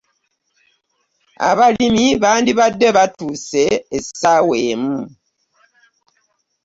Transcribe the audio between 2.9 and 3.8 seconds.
batuuse